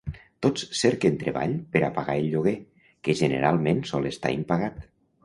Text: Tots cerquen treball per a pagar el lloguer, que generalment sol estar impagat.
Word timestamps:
Tots 0.43 0.61
cerquen 0.77 1.19
treball 1.23 1.53
per 1.75 1.83
a 1.87 1.91
pagar 1.97 2.15
el 2.21 2.29
lloguer, 2.31 2.53
que 3.09 3.15
generalment 3.21 3.85
sol 3.91 4.09
estar 4.13 4.33
impagat. 4.39 4.81